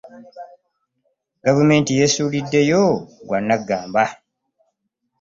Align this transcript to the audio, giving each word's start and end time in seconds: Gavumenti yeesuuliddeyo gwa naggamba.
Gavumenti 1.45 1.91
yeesuuliddeyo 1.99 2.83
gwa 3.27 3.39
naggamba. 3.47 4.03